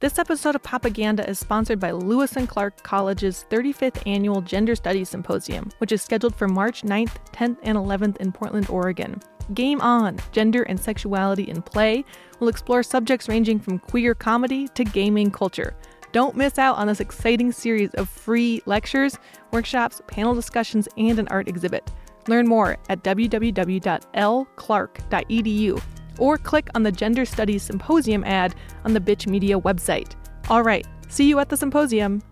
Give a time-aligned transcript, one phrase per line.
[0.00, 5.10] This episode of Popaganda is sponsored by Lewis and Clark College's 35th Annual Gender Studies
[5.10, 9.20] Symposium, which is scheduled for March 9th, 10th, and 11th in Portland, Oregon.
[9.52, 12.06] Game On Gender and Sexuality in Play
[12.38, 15.76] will explore subjects ranging from queer comedy to gaming culture.
[16.12, 19.18] Don't miss out on this exciting series of free lectures,
[19.52, 21.92] workshops, panel discussions, and an art exhibit.
[22.26, 25.82] Learn more at www.lclark.edu
[26.20, 30.14] or click on the Gender Studies Symposium ad on the Bitch Media website.
[30.48, 32.22] All right, see you at the symposium.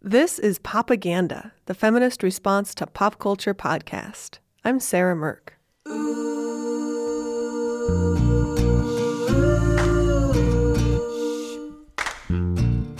[0.00, 4.38] This is Popaganda, the feminist response to pop culture podcast.
[4.64, 5.58] I'm Sarah Mirk.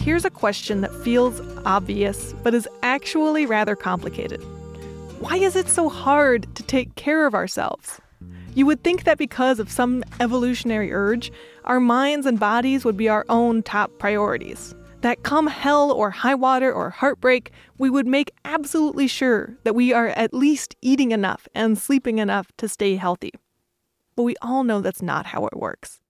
[0.03, 4.43] Here's a question that feels obvious, but is actually rather complicated.
[5.21, 8.02] Why is it so hard to take care of ourselves?
[8.55, 11.33] You would think that because of some evolutionary urge,
[11.65, 14.75] our minds and bodies would be our own top priorities.
[15.01, 19.95] That come hell or high water or heartbreak, we would make absolutely sure that we
[19.95, 23.33] are at least eating enough and sleeping enough to stay healthy.
[24.17, 26.01] But we all know that's not how it works.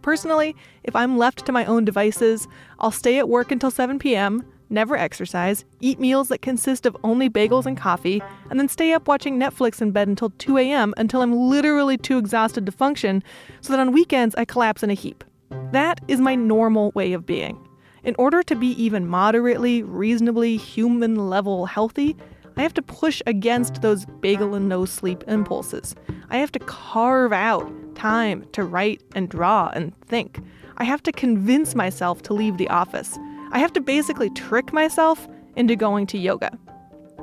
[0.00, 2.46] Personally, if I'm left to my own devices,
[2.78, 4.44] I'll stay at work until 7 p.m.,
[4.74, 9.08] never exercise, eat meals that consist of only bagels and coffee, and then stay up
[9.08, 10.92] watching Netflix in bed until 2 a.m.
[10.96, 13.22] until I'm literally too exhausted to function,
[13.60, 15.24] so that on weekends I collapse in a heap.
[15.72, 17.58] That is my normal way of being.
[18.02, 22.16] In order to be even moderately, reasonably human level healthy,
[22.56, 25.94] I have to push against those bagel and no sleep impulses.
[26.30, 30.40] I have to carve out time to write and draw and think.
[30.76, 33.18] I have to convince myself to leave the office.
[33.54, 36.50] I have to basically trick myself into going to yoga.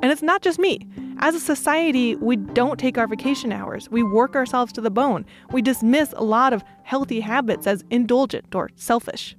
[0.02, 0.80] And it's not just me.
[1.20, 3.90] As a society, we don't take our vacation hours.
[3.90, 5.26] We work ourselves to the bone.
[5.52, 9.36] We dismiss a lot of healthy habits as indulgent or selfish.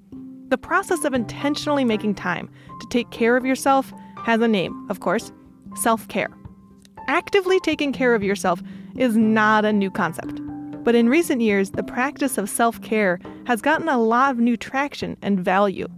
[0.48, 3.90] The process of intentionally making time to take care of yourself
[4.24, 5.32] has a name, of course
[5.74, 6.28] self care.
[7.08, 8.62] Actively taking care of yourself
[8.96, 10.42] is not a new concept.
[10.84, 14.58] But in recent years, the practice of self care has gotten a lot of new
[14.58, 15.88] traction and value.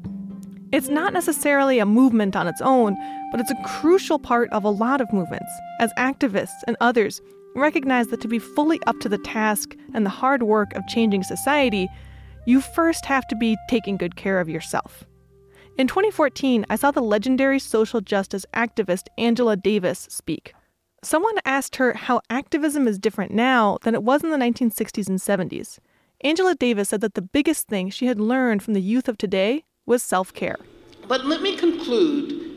[0.72, 2.96] It's not necessarily a movement on its own,
[3.30, 7.20] but it's a crucial part of a lot of movements, as activists and others
[7.54, 11.22] recognize that to be fully up to the task and the hard work of changing
[11.22, 11.88] society,
[12.46, 15.04] you first have to be taking good care of yourself.
[15.76, 20.54] In 2014, I saw the legendary social justice activist Angela Davis speak.
[21.02, 25.18] Someone asked her how activism is different now than it was in the 1960s and
[25.18, 25.78] 70s.
[26.22, 29.64] Angela Davis said that the biggest thing she had learned from the youth of today
[29.86, 30.58] was self care.
[31.06, 32.56] But let me conclude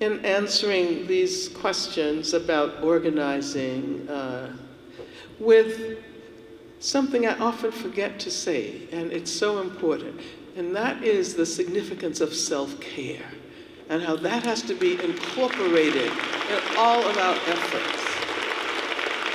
[0.00, 4.54] in answering these questions about organizing uh,
[5.38, 5.98] with
[6.78, 10.20] something I often forget to say, and it's so important,
[10.56, 13.30] and that is the significance of self care
[13.90, 18.10] and how that has to be incorporated in all of our efforts.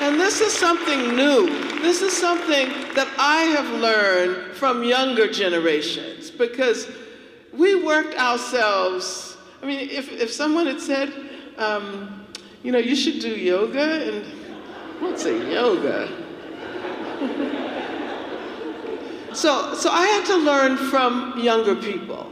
[0.01, 1.47] And this is something new.
[1.81, 6.87] This is something that I have learned from younger generations because
[7.57, 9.37] we worked ourselves.
[9.61, 11.13] I mean, if, if someone had said,
[11.57, 12.25] um,
[12.63, 14.25] you know, you should do yoga, and
[14.97, 16.07] I won't say yoga.
[19.33, 22.31] so, so I had to learn from younger people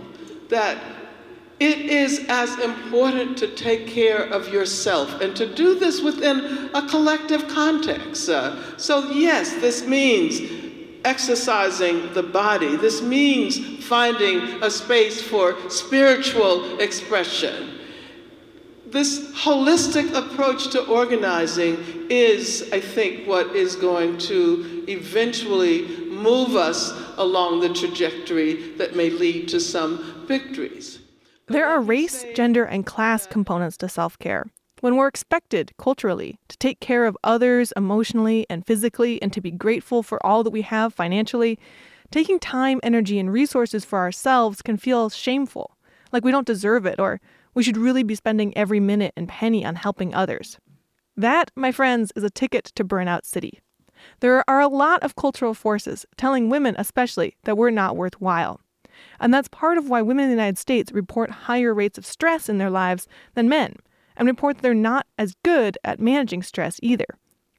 [0.49, 0.77] that
[1.59, 6.87] it is as important to take care of yourself and to do this within a
[6.89, 8.27] collective context.
[8.27, 10.62] Uh, so, yes, this means
[11.05, 12.75] exercising the body.
[12.75, 17.79] This means finding a space for spiritual expression.
[18.85, 21.77] This holistic approach to organizing
[22.09, 29.09] is, I think, what is going to eventually move us along the trajectory that may
[29.09, 30.99] lead to some victories.
[31.47, 34.45] There are race, gender, and class components to self care.
[34.83, 39.49] When we're expected, culturally, to take care of others emotionally and physically and to be
[39.49, 41.57] grateful for all that we have financially,
[42.11, 45.77] taking time, energy, and resources for ourselves can feel shameful,
[46.11, 47.21] like we don't deserve it or
[47.53, 50.57] we should really be spending every minute and penny on helping others.
[51.15, 53.61] That, my friends, is a ticket to Burnout City.
[54.19, 58.59] There are a lot of cultural forces telling women, especially, that we're not worthwhile.
[59.21, 62.49] And that's part of why women in the United States report higher rates of stress
[62.49, 63.77] in their lives than men
[64.15, 67.05] and report that they're not as good at managing stress either.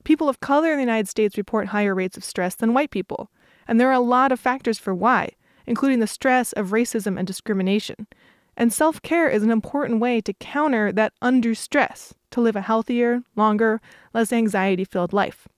[0.05, 3.31] People of color in the United States report higher rates of stress than white people,
[3.67, 5.31] and there are a lot of factors for why,
[5.67, 8.07] including the stress of racism and discrimination.
[8.57, 12.61] And self care is an important way to counter that undue stress to live a
[12.61, 13.81] healthier, longer,
[14.13, 15.49] less anxiety filled life.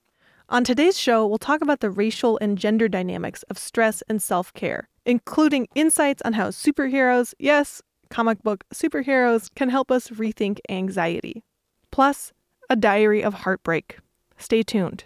[0.49, 4.53] On today's show, we'll talk about the racial and gender dynamics of stress and self
[4.55, 11.44] care including insights on how superheroes, yes, comic book superheroes, can help us rethink anxiety.
[11.91, 12.32] Plus,
[12.69, 13.99] a diary of heartbreak.
[14.38, 15.05] Stay tuned.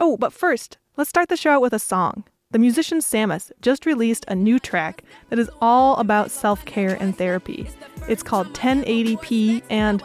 [0.00, 2.24] Oh, but first, let's start the show out with a song.
[2.50, 7.16] The musician Sammus just released a new track that is all about self care and
[7.16, 7.68] therapy.
[8.08, 10.02] It's called 1080p, and,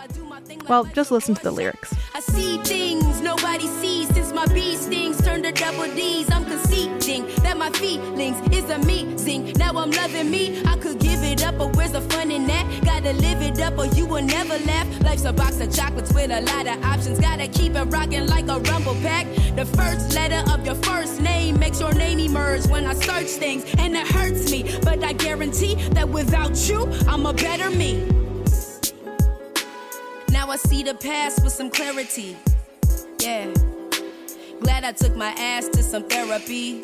[0.67, 1.93] well, just listen to the lyrics.
[2.15, 6.28] I see things nobody sees since my bee stings turned to double D's.
[7.79, 9.53] Feelings is amazing.
[9.53, 10.61] Now I'm loving me.
[10.65, 12.65] I could give it up, but where's the fun in that?
[12.83, 14.87] Gotta live it up, or you will never laugh.
[15.01, 17.19] Life's a box of chocolates with a lot of options.
[17.19, 19.25] Gotta keep it rocking like a rumble pack.
[19.55, 23.63] The first letter of your first name makes your name emerge when I search things,
[23.77, 24.63] and it hurts me.
[24.83, 28.05] But I guarantee that without you, I'm a better me.
[30.31, 32.35] Now I see the past with some clarity.
[33.21, 33.53] Yeah.
[34.59, 36.81] Glad I took my ass to some therapy.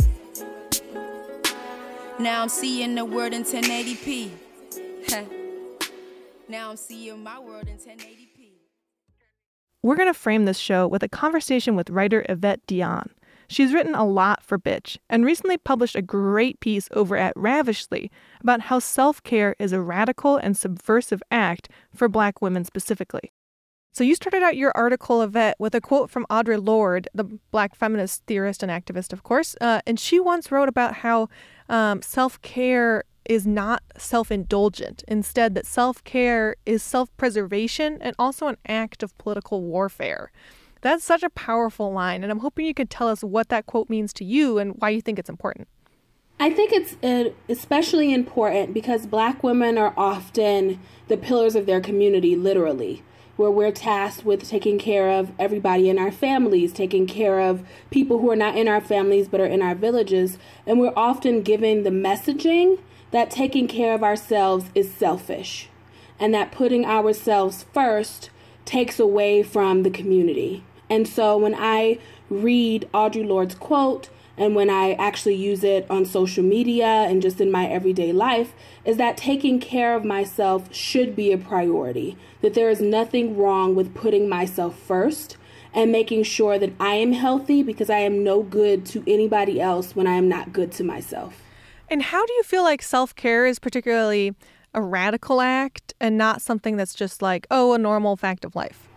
[2.19, 4.29] Now I'm seeing the world in 1080p.
[6.47, 8.51] now I'm seeing my world in 1080p.
[9.83, 13.09] We're going to frame this show with a conversation with writer Evette Dionne.
[13.49, 18.09] She's written a lot for Bitch and recently published a great piece over at Ravishly
[18.39, 23.33] about how self care is a radical and subversive act for black women specifically.
[23.95, 27.73] So, you started out your article, Evette, with a quote from Audre Lorde, the black
[27.75, 29.55] feminist theorist and activist, of course.
[29.61, 31.29] Uh, and she once wrote about how
[31.69, 35.05] um, self care is not self indulgent.
[35.07, 40.29] Instead, that self care is self preservation and also an act of political warfare.
[40.81, 43.89] That's such a powerful line, and I'm hoping you could tell us what that quote
[43.89, 45.69] means to you and why you think it's important.
[46.37, 51.79] I think it's uh, especially important because black women are often the pillars of their
[51.79, 53.01] community, literally,
[53.35, 58.19] where we're tasked with taking care of everybody in our families, taking care of people
[58.19, 60.37] who are not in our families but are in our villages.
[60.65, 62.79] And we're often given the messaging
[63.11, 65.69] that taking care of ourselves is selfish
[66.19, 68.29] and that putting ourselves first
[68.63, 70.63] takes away from the community.
[70.89, 71.99] And so when I
[72.29, 77.39] read Audre Lorde's quote, and when I actually use it on social media and just
[77.39, 78.53] in my everyday life,
[78.83, 82.17] is that taking care of myself should be a priority.
[82.41, 85.37] That there is nothing wrong with putting myself first
[85.73, 89.95] and making sure that I am healthy because I am no good to anybody else
[89.95, 91.41] when I am not good to myself.
[91.89, 94.33] And how do you feel like self care is particularly
[94.73, 98.87] a radical act and not something that's just like, oh, a normal fact of life?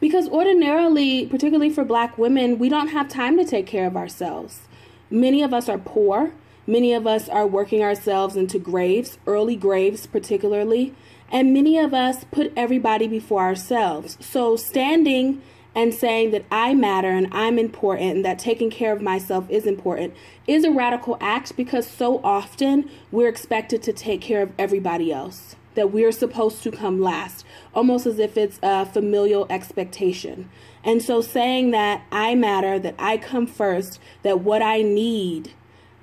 [0.00, 4.62] Because ordinarily, particularly for black women, we don't have time to take care of ourselves.
[5.10, 6.32] Many of us are poor.
[6.66, 10.94] Many of us are working ourselves into graves, early graves particularly.
[11.32, 14.16] And many of us put everybody before ourselves.
[14.20, 15.42] So standing
[15.74, 19.66] and saying that I matter and I'm important and that taking care of myself is
[19.66, 20.14] important
[20.46, 25.54] is a radical act because so often we're expected to take care of everybody else,
[25.74, 30.50] that we're supposed to come last, almost as if it's a familial expectation.
[30.82, 35.52] And so saying that I matter, that I come first, that what I need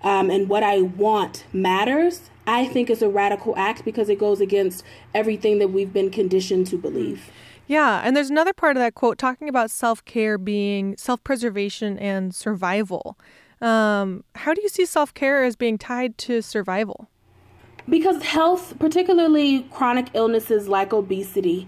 [0.03, 4.39] um, and what I want matters, I think is a radical act because it goes
[4.39, 4.83] against
[5.13, 7.31] everything that we've been conditioned to believe.
[7.67, 11.97] Yeah, and there's another part of that quote talking about self care being self preservation
[11.99, 13.17] and survival.
[13.59, 17.09] Um, how do you see self care as being tied to survival?
[17.89, 21.67] Because health, particularly chronic illnesses like obesity,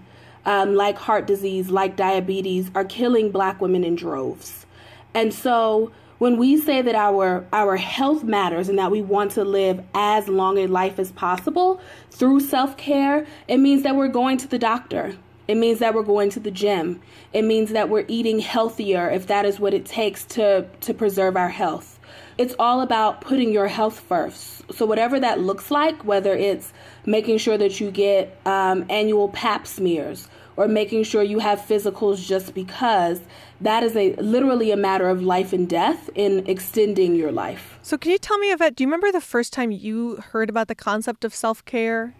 [0.50, 4.66] um, like heart disease, like diabetes, are killing black women in droves.
[5.14, 9.44] And so when we say that our our health matters and that we want to
[9.44, 11.80] live as long a life as possible
[12.10, 15.16] through self-care, it means that we're going to the doctor.
[15.46, 17.00] It means that we're going to the gym.
[17.32, 21.36] It means that we're eating healthier if that is what it takes to, to preserve
[21.36, 22.00] our health.
[22.38, 24.62] It's all about putting your health first.
[24.72, 26.72] So, whatever that looks like, whether it's
[27.06, 32.26] making sure that you get um, annual pap smears or making sure you have physicals
[32.26, 33.20] just because,
[33.60, 37.78] that is a literally a matter of life and death in extending your life.
[37.82, 40.68] So, can you tell me, Evette, do you remember the first time you heard about
[40.68, 42.14] the concept of self care?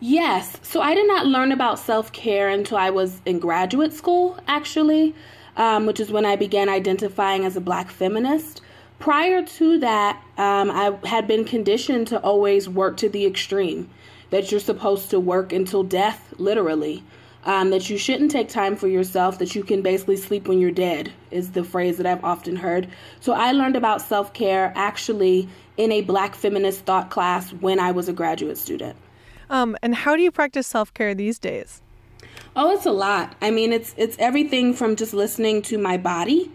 [0.00, 0.58] Yes.
[0.62, 5.14] So I did not learn about self care until I was in graduate school, actually,
[5.56, 8.60] um, which is when I began identifying as a black feminist.
[8.98, 13.88] Prior to that, um, I had been conditioned to always work to the extreme,
[14.30, 17.02] that you're supposed to work until death, literally.
[17.44, 20.72] Um, that you shouldn't take time for yourself, that you can basically sleep when you're
[20.72, 22.88] dead, is the phrase that I've often heard.
[23.20, 27.92] So I learned about self care actually in a black feminist thought class when I
[27.92, 28.96] was a graduate student.
[29.48, 31.80] Um, and how do you practice self care these days?
[32.56, 33.36] Oh, it's a lot.
[33.40, 36.50] I mean, it's it's everything from just listening to my body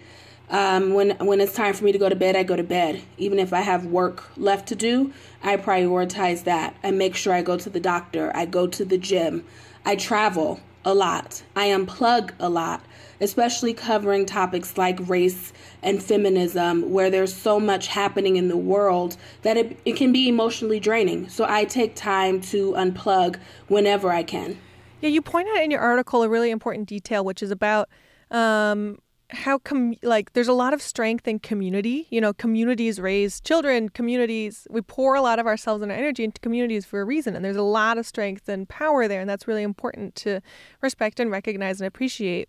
[0.54, 3.02] Um, when when it's time for me to go to bed, I go to bed.
[3.18, 6.76] Even if I have work left to do, I prioritize that.
[6.84, 8.32] I make sure I go to the doctor.
[8.36, 9.44] I go to the gym.
[9.84, 11.42] I travel a lot.
[11.56, 12.86] I unplug a lot,
[13.20, 19.18] especially covering topics like race and feminism, where there's so much happening in the world
[19.42, 21.30] that it, it can be emotionally draining.
[21.30, 23.38] So I take time to unplug
[23.70, 24.60] whenever I can.
[25.02, 27.90] Yeah, you point out in your article a really important detail, which is about
[28.30, 29.00] um,
[29.34, 32.08] how com- like there's a lot of strength in community.
[32.10, 36.24] You know communities raise children communities we pour a lot of ourselves and our energy
[36.24, 39.30] into communities for a reason and there's a lot of strength and power there and
[39.30, 40.42] that's really important to
[40.82, 42.48] respect and recognize and appreciate.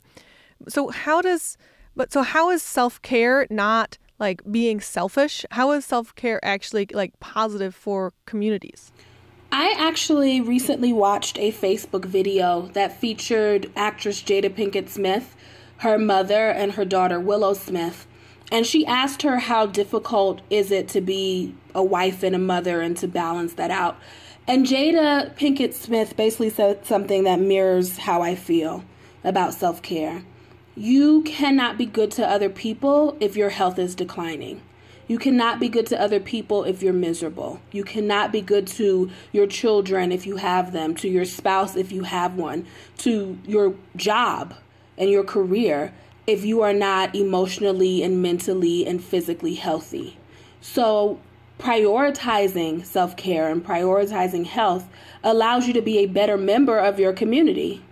[0.69, 1.57] So how does
[1.97, 5.45] but so how is self-care not like being selfish?
[5.51, 8.93] How is self-care actually like positive for communities?
[9.51, 15.37] I actually recently watched a Facebook video that featured actress Jada Pinkett Smith
[15.85, 18.07] her mother and her daughter Willow Smith.
[18.51, 22.81] And she asked her how difficult is it to be a wife and a mother
[22.81, 23.99] and to balance that out.
[24.49, 28.83] And Jada Pinkett Smith basically said something that mirrors how I feel
[29.23, 30.25] about self care.
[30.75, 34.63] You cannot be good to other people if your health is declining.
[35.07, 37.61] You cannot be good to other people if you're miserable.
[37.73, 41.93] You cannot be good to your children if you have them, to your spouse if
[41.93, 42.67] you have one,
[42.99, 44.55] to your job
[44.97, 45.93] and your career
[46.27, 50.17] if you are not emotionally and mentally and physically healthy.
[50.61, 51.21] So,
[51.59, 54.89] prioritizing self care and prioritizing health
[55.23, 57.83] allows you to be a better member of your community.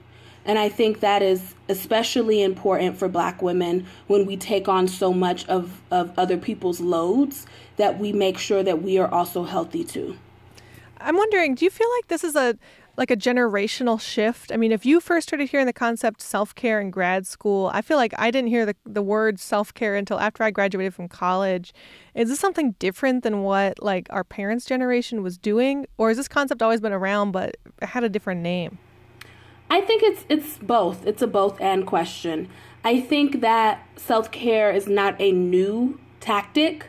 [0.44, 5.12] And I think that is especially important for black women when we take on so
[5.12, 9.84] much of, of other people's loads that we make sure that we are also healthy
[9.84, 10.16] too.
[11.00, 12.56] I'm wondering, do you feel like this is a
[12.96, 14.52] like a generational shift?
[14.52, 17.82] I mean, if you first started hearing the concept self care in grad school, I
[17.82, 21.08] feel like I didn't hear the, the word self care until after I graduated from
[21.08, 21.72] college.
[22.14, 25.86] Is this something different than what like our parents' generation was doing?
[25.98, 28.78] Or has this concept always been around but had a different name?
[29.70, 31.06] I think it's it's both.
[31.06, 32.48] It's a both and question.
[32.84, 36.86] I think that self care is not a new tactic.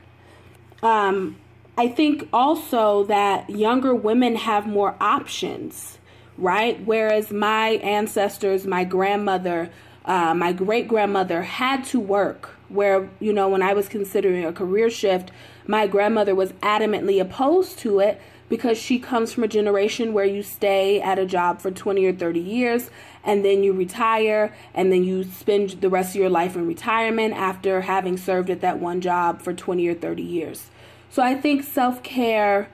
[0.81, 1.37] Um,
[1.75, 5.97] I think also that younger women have more options,
[6.37, 6.79] right?
[6.85, 9.71] Whereas my ancestors, my grandmother,
[10.05, 12.51] uh, my great grandmother had to work.
[12.69, 15.31] Where, you know, when I was considering a career shift,
[15.65, 20.43] my grandmother was adamantly opposed to it because she comes from a generation where you
[20.43, 22.91] stay at a job for 20 or 30 years
[23.23, 27.33] and then you retire and then you spend the rest of your life in retirement
[27.33, 30.69] after having served at that one job for 20 or 30 years.
[31.13, 32.69] So I think self care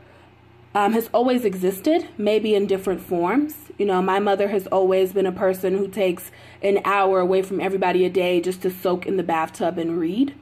[0.73, 3.53] um, has always existed, maybe in different forms.
[3.77, 6.31] You know, my mother has always been a person who takes
[6.61, 10.33] an hour away from everybody a day just to soak in the bathtub and read.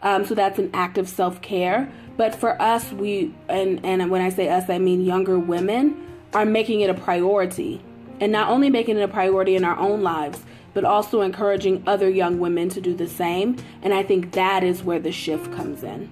[0.00, 1.92] Um, so that's an act of self care.
[2.16, 6.46] But for us, we, and, and when I say us, I mean younger women, are
[6.46, 7.82] making it a priority.
[8.18, 10.40] And not only making it a priority in our own lives,
[10.72, 13.58] but also encouraging other young women to do the same.
[13.82, 16.10] And I think that is where the shift comes in.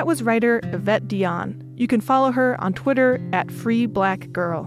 [0.00, 1.62] That was writer Evette Dionne.
[1.76, 4.62] You can follow her on Twitter at Free Black Girl.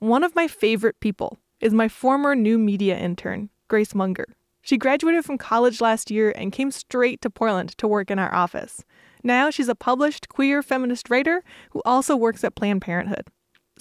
[0.00, 4.26] One of my favorite people is my former new media intern, Grace Munger.
[4.62, 8.34] She graduated from college last year and came straight to Portland to work in our
[8.34, 8.82] office.
[9.22, 13.28] Now she's a published queer feminist writer who also works at Planned Parenthood.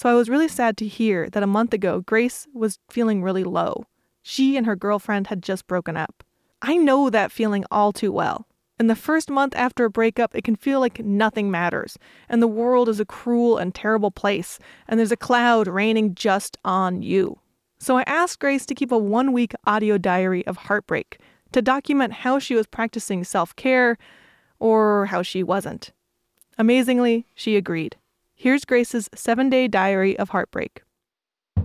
[0.02, 3.44] So I was really sad to hear that a month ago, Grace was feeling really
[3.44, 3.86] low.
[4.24, 6.24] She and her girlfriend had just broken up.
[6.60, 8.48] I know that feeling all too well.
[8.80, 12.48] In the first month after a breakup, it can feel like nothing matters, and the
[12.48, 17.38] world is a cruel and terrible place, and there's a cloud raining just on you.
[17.78, 21.20] So I asked Grace to keep a one week audio diary of heartbreak
[21.52, 24.00] to document how she was practicing self care
[24.58, 25.92] or how she wasn't.
[26.58, 27.98] Amazingly, she agreed.
[28.42, 30.82] Here's Grace's seven day diary of heartbreak.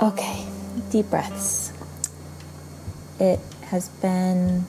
[0.00, 0.46] okay,
[0.92, 1.72] deep breaths.
[3.18, 4.66] It has been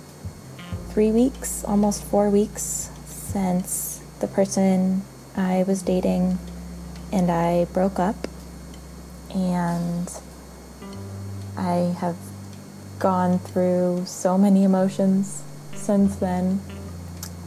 [0.90, 5.04] three weeks, almost four weeks, since the person
[5.38, 6.40] I was dating
[7.14, 8.16] and I broke up.
[9.30, 10.12] And
[11.56, 12.18] I have
[12.98, 15.44] gone through so many emotions
[15.82, 16.62] since then.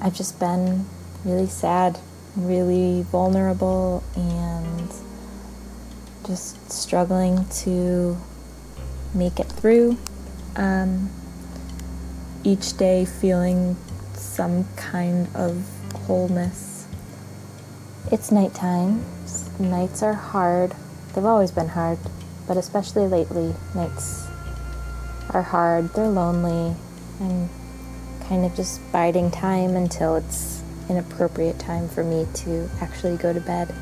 [0.01, 0.87] I've just been
[1.25, 1.99] really sad,
[2.37, 4.93] really vulnerable, and
[6.27, 8.17] just struggling to
[9.15, 9.97] make it through.
[10.57, 11.11] Um,
[12.43, 13.77] each day feeling
[14.15, 15.67] some kind of
[16.07, 16.87] wholeness.
[18.13, 19.05] It's nighttime.
[19.59, 20.75] Nights are hard.
[21.15, 21.99] They've always been hard,
[22.47, 24.27] but especially lately, nights
[25.31, 25.95] are hard.
[25.95, 26.77] They're lonely.
[27.21, 27.49] I'm
[28.29, 33.33] kind of just biding time until it's an appropriate time for me to actually go
[33.33, 33.73] to bed.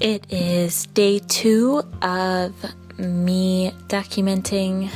[0.00, 2.54] It is day two of
[2.98, 4.90] me documenting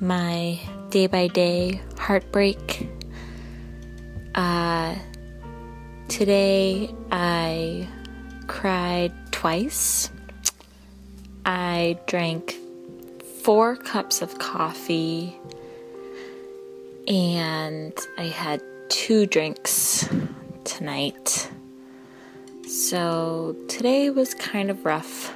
[0.00, 0.60] my
[0.90, 2.88] day by day heartbreak.
[4.34, 4.94] Uh,
[6.08, 7.88] today I
[8.46, 10.10] cried twice.
[11.46, 12.59] I drank
[13.42, 15.34] four cups of coffee
[17.08, 20.06] and I had two drinks
[20.64, 21.50] tonight.
[22.68, 25.34] So today was kind of rough.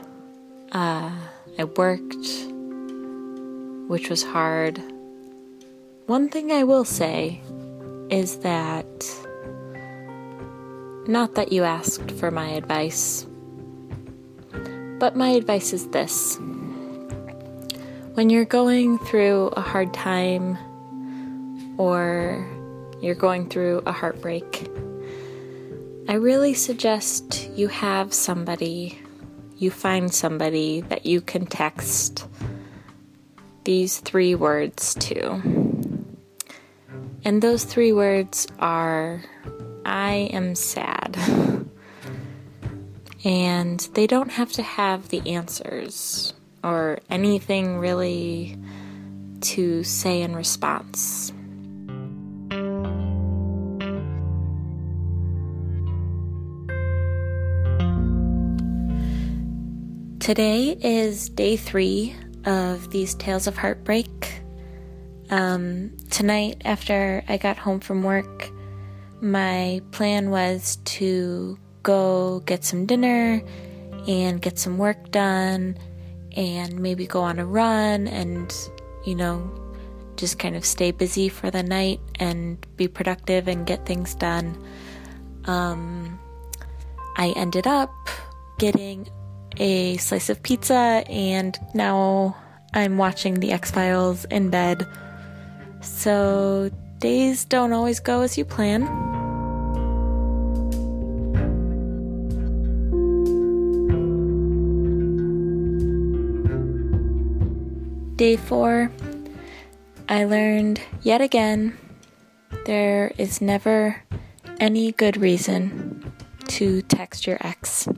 [0.73, 1.11] Uh,
[1.59, 2.27] I worked,
[3.89, 4.83] which was hard.
[6.07, 7.41] One thing I will say
[8.11, 8.87] is that
[11.09, 13.27] not that you asked for my advice,
[14.99, 16.39] but my advice is this.
[18.15, 20.57] When you're going through a hard time
[21.79, 22.47] or
[23.03, 24.71] you're going through a heartbreak,
[26.09, 29.01] I really suggest you have somebody,
[29.57, 32.29] you find somebody that you can text
[33.65, 35.33] these three words to.
[37.25, 39.25] And those three words are
[39.85, 41.17] I am sad.
[43.25, 46.33] and they don't have to have the answers
[46.65, 48.59] or anything really
[49.43, 51.33] to say in response.
[60.19, 64.41] Today is day three of these tales of heartbreak.
[65.29, 68.51] Um, tonight, after I got home from work,
[69.21, 73.43] my plan was to go get some dinner
[74.09, 75.77] and get some work done
[76.35, 78.55] and maybe go on a run and,
[79.05, 79.51] you know,
[80.17, 84.57] just kind of stay busy for the night and be productive and get things done.
[85.47, 86.19] Um,
[87.17, 87.93] I ended up
[88.59, 89.09] getting
[89.57, 92.37] a slice of pizza, and now
[92.73, 94.87] I'm watching The X Files in bed.
[95.81, 99.14] So, days don't always go as you plan.
[108.17, 108.93] Day four,
[110.09, 111.77] I learned yet again
[112.65, 114.03] there is never
[114.61, 116.13] any good reason
[116.47, 117.89] to text your ex.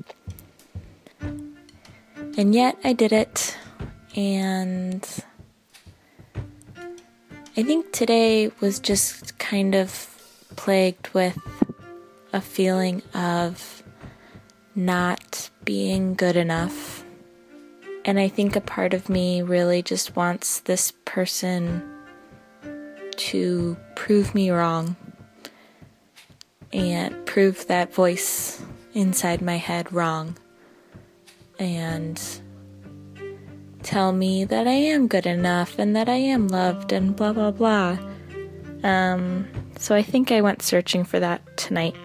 [1.21, 3.59] And yet I did it.
[4.15, 5.07] And
[7.59, 9.91] I think today was just kind of
[10.57, 11.39] plagued with
[12.33, 13.83] a feeling of
[14.75, 16.86] not being good enough.
[18.07, 21.83] And I think a part of me really just wants this person
[23.17, 24.95] to prove me wrong
[26.73, 28.63] and prove that voice
[28.95, 30.37] inside my head wrong
[31.59, 32.23] and
[33.83, 37.51] tell me that I am good enough and that I am loved and blah blah
[37.51, 37.99] blah.
[38.85, 39.49] Um,
[39.81, 41.97] so I think I went searching for that tonight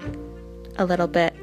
[0.77, 1.35] a little bit.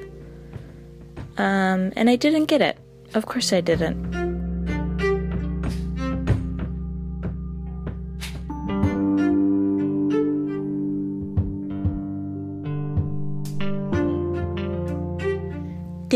[1.37, 2.77] Um, and I didn't get it.
[3.15, 4.18] Of course I didn't.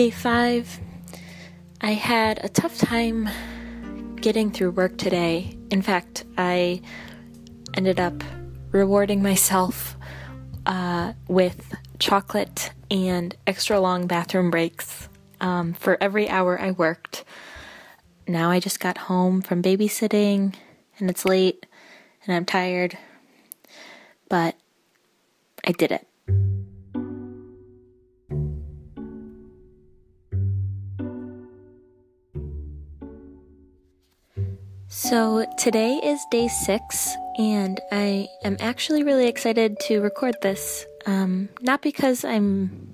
[0.02, 0.80] Day five
[1.80, 3.28] I had a tough time
[4.16, 5.56] getting through work today.
[5.70, 6.82] In fact, I
[7.74, 8.24] ended up
[8.72, 9.94] rewarding myself
[10.66, 15.08] uh, with chocolate and extra long bathroom breaks
[15.40, 17.22] um, for every hour I worked.
[18.26, 20.56] Now I just got home from babysitting
[20.98, 21.64] and it's late
[22.26, 22.98] and I'm tired,
[24.28, 24.56] but
[25.64, 26.08] I did it.
[34.94, 40.84] So today is day six, and I am actually really excited to record this.
[41.06, 42.92] Um, not because I'm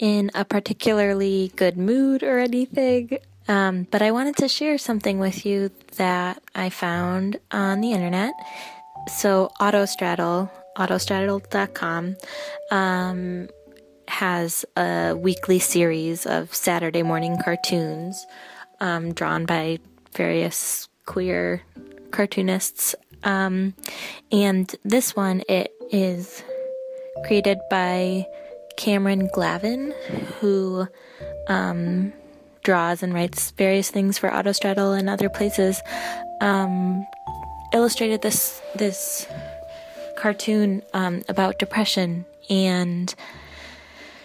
[0.00, 5.46] in a particularly good mood or anything, um, but I wanted to share something with
[5.46, 8.34] you that I found on the internet.
[9.06, 12.16] so Autostraddle, autostraddle.com,
[12.72, 13.48] um,
[14.08, 18.26] has a weekly series of Saturday morning cartoons
[18.80, 19.78] um, drawn by
[20.16, 21.60] various queer
[22.12, 22.94] cartoonists.
[23.24, 23.74] Um,
[24.30, 26.44] and this one, it is
[27.26, 28.26] created by
[28.76, 29.92] Cameron Glavin,
[30.38, 30.86] who
[31.48, 32.12] um,
[32.62, 35.82] draws and writes various things for Autostraddle and other places.
[36.40, 37.04] Um,
[37.72, 39.26] illustrated this this
[40.16, 43.12] cartoon um, about depression, and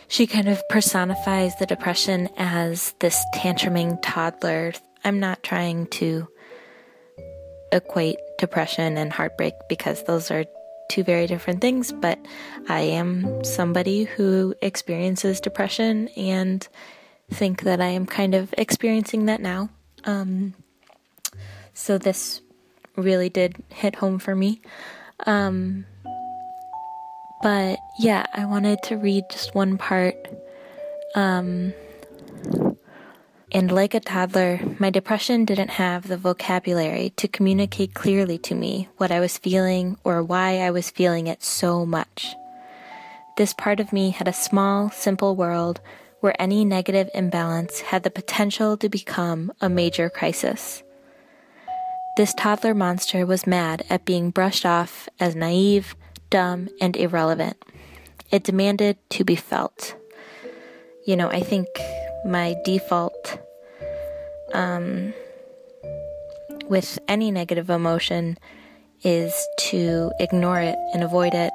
[0.07, 4.73] she kind of personifies the depression as this tantruming toddler.
[5.03, 6.27] I'm not trying to
[7.75, 10.45] equate depression and heartbreak because those are
[10.89, 12.19] two very different things, but
[12.69, 16.67] I am somebody who experiences depression and
[17.31, 19.69] think that I am kind of experiencing that now.
[20.03, 20.53] Um,
[21.73, 22.41] so this
[22.95, 24.61] really did hit home for me.
[25.25, 25.85] Um,
[27.41, 30.15] but yeah, I wanted to read just one part.
[31.15, 31.73] Um,
[33.51, 38.89] and like a toddler, my depression didn't have the vocabulary to communicate clearly to me
[38.97, 42.35] what I was feeling or why I was feeling it so much.
[43.37, 45.79] This part of me had a small, simple world
[46.21, 50.81] where any negative imbalance had the potential to become a major crisis.
[52.17, 55.95] This toddler monster was mad at being brushed off as naive,
[56.29, 57.57] dumb, and irrelevant.
[58.31, 59.95] It demanded to be felt.
[61.05, 61.67] You know, I think
[62.25, 63.39] my default
[64.53, 65.13] um,
[66.67, 68.37] with any negative emotion
[69.03, 71.51] is to ignore it and avoid it.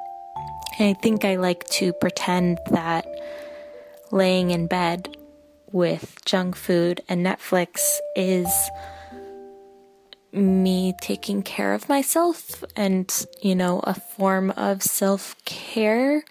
[0.79, 3.05] And I think I like to pretend that
[4.11, 5.17] laying in bed
[5.71, 8.47] with junk food and Netflix is
[10.31, 16.23] me taking care of myself and, you know, a form of self care.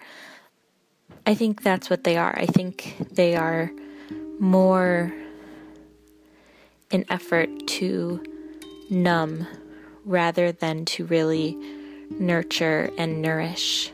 [1.25, 2.35] I think that's what they are.
[2.35, 3.71] I think they are
[4.41, 5.13] more
[6.89, 8.21] an effort to
[8.89, 9.47] numb
[10.03, 11.55] rather than to really
[12.09, 13.91] nurture and nourish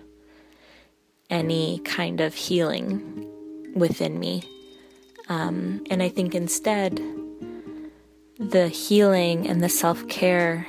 [1.30, 3.30] any kind of healing
[3.76, 4.42] within me.
[5.28, 7.02] Um, and I think instead,
[8.40, 10.66] the healing and the self care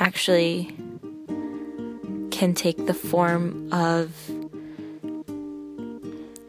[0.00, 0.74] actually
[2.32, 4.10] can take the form of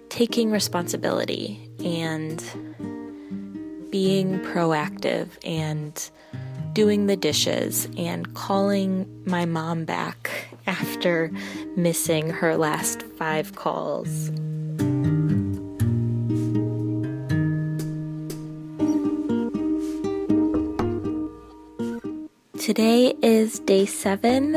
[0.09, 2.43] taking responsibility and
[3.91, 6.09] being proactive and
[6.73, 11.31] doing the dishes and calling my mom back after
[11.77, 14.31] missing her last five calls.
[22.59, 24.55] Today is day seven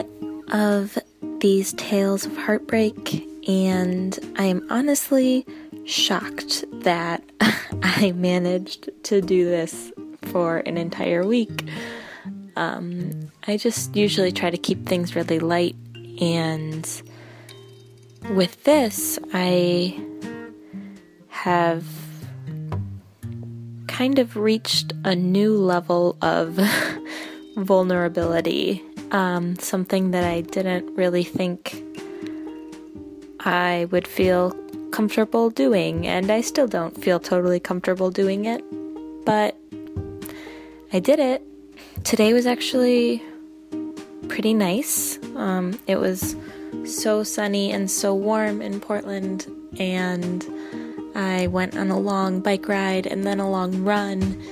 [0.50, 0.98] of
[1.40, 5.46] these tales of heartbreak, and I am honestly
[5.84, 7.22] shocked that
[7.82, 11.68] I managed to do this for an entire week.
[12.56, 15.76] Um, I just usually try to keep things really light,
[16.18, 16.88] and
[18.30, 20.02] with this, I
[21.28, 21.84] have
[23.86, 26.58] kind of reached a new level of
[27.56, 31.84] vulnerability, um, something that I didn't really think
[33.40, 34.54] I would feel
[34.90, 38.62] comfortable doing, and I still don't feel totally comfortable doing it,
[39.24, 39.56] but
[40.92, 41.42] I did it.
[42.04, 43.22] Today was actually
[44.28, 45.18] pretty nice.
[45.36, 46.36] Um, it was
[46.84, 49.46] so sunny and so warm in Portland,
[49.78, 50.46] and
[51.14, 54.42] I went on a long bike ride and then a long run,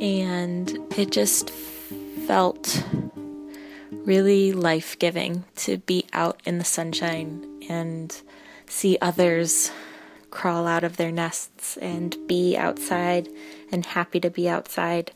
[0.00, 2.84] and it just felt
[4.04, 8.20] really life giving to be out in the sunshine and
[8.72, 9.70] see others
[10.30, 13.28] crawl out of their nests and be outside
[13.70, 15.12] and happy to be outside.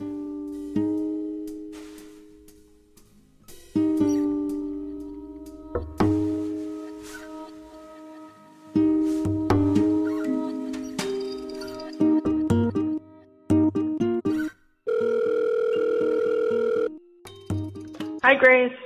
[18.23, 18.86] Hi, Grace.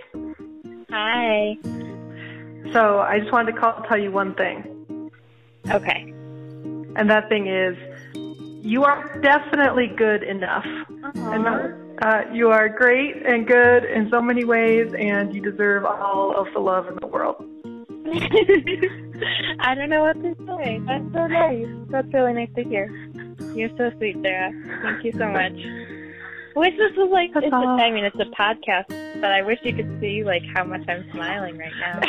[2.73, 5.11] So I just wanted to call tell you one thing.
[5.71, 6.13] Okay.
[6.97, 7.77] And that thing is,
[8.65, 10.67] you are definitely good enough.
[11.15, 11.47] And,
[12.03, 16.47] uh, you are great and good in so many ways, and you deserve all of
[16.55, 17.37] the love in the world.
[19.61, 20.81] I don't know what to say.
[20.87, 21.67] That's so nice.
[21.91, 22.89] That's really nice to hear.
[23.55, 24.53] You're so sweet, Sarah.
[24.83, 25.53] Thank you so much.
[26.57, 27.31] wish this was like.
[27.35, 28.89] It's a, I mean, it's a podcast,
[29.21, 32.01] but I wish you could see like how much I'm smiling right now.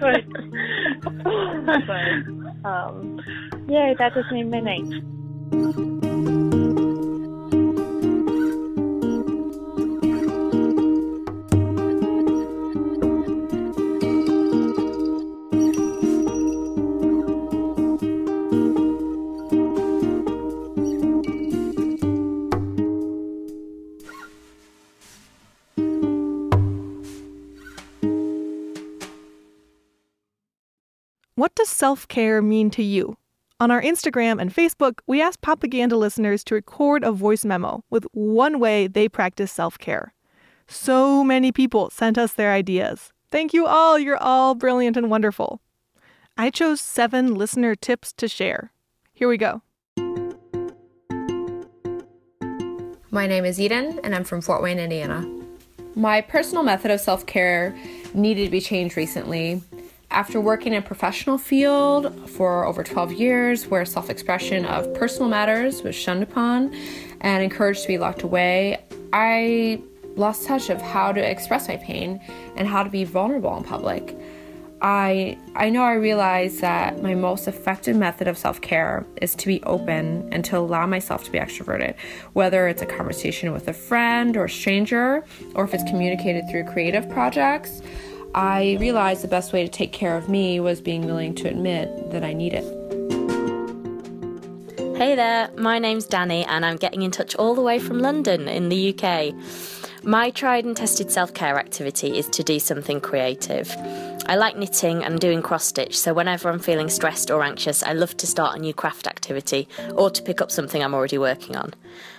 [0.00, 0.24] but,
[1.86, 3.20] but um,
[3.68, 5.04] yeah, that just made my night.
[31.78, 33.18] Self care mean to you?
[33.60, 38.04] On our Instagram and Facebook, we asked Popaganda listeners to record a voice memo with
[38.10, 40.12] one way they practice self care.
[40.66, 43.12] So many people sent us their ideas.
[43.30, 43.96] Thank you all.
[43.96, 45.60] You're all brilliant and wonderful.
[46.36, 48.72] I chose seven listener tips to share.
[49.12, 49.62] Here we go.
[53.12, 55.24] My name is Eden, and I'm from Fort Wayne, Indiana.
[55.94, 57.78] My personal method of self care
[58.14, 59.62] needed to be changed recently.
[60.10, 65.28] After working in a professional field for over 12 years, where self expression of personal
[65.28, 66.74] matters was shunned upon
[67.20, 69.82] and encouraged to be locked away, I
[70.16, 72.20] lost touch of how to express my pain
[72.56, 74.16] and how to be vulnerable in public.
[74.80, 79.62] I I know I realized that my most effective method of self-care is to be
[79.64, 81.96] open and to allow myself to be extroverted,
[82.32, 86.64] whether it's a conversation with a friend or a stranger or if it's communicated through
[86.64, 87.82] creative projects.
[88.34, 92.10] I realized the best way to take care of me was being willing to admit
[92.10, 92.64] that I need it.
[94.96, 98.48] Hey there, my name's Danny, and I'm getting in touch all the way from London
[98.48, 99.32] in the UK.
[100.02, 103.74] My tried and tested self care activity is to do something creative.
[104.26, 107.92] I like knitting and doing cross stitch, so whenever I'm feeling stressed or anxious, I
[107.92, 111.56] love to start a new craft activity or to pick up something I'm already working
[111.56, 111.74] on.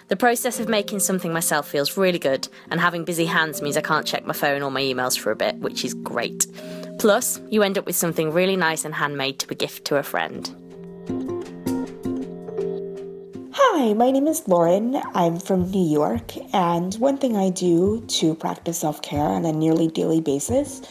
[0.09, 3.81] The process of making something myself feels really good, and having busy hands means I
[3.81, 6.47] can't check my phone or my emails for a bit, which is great.
[6.97, 9.97] Plus, you end up with something really nice and handmade to be a gift to
[9.97, 10.49] a friend.
[13.53, 14.99] Hi, my name is Lauren.
[15.13, 19.51] I'm from New York, and one thing I do to practice self care on a
[19.51, 20.81] nearly daily basis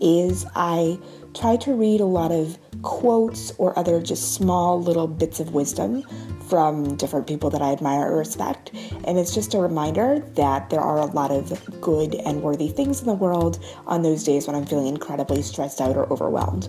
[0.00, 1.00] is I
[1.34, 6.04] try to read a lot of quotes or other just small little bits of wisdom
[6.48, 8.70] from different people that I admire or respect.
[9.04, 13.00] And it's just a reminder that there are a lot of good and worthy things
[13.00, 16.68] in the world on those days when I'm feeling incredibly stressed out or overwhelmed.